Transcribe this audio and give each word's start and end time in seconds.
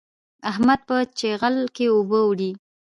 احمد 0.51 0.79
په 0.87 0.97
چيغل 1.19 1.55
کې 1.75 1.85
اوبه 1.95 2.19
وړي. 2.25 2.51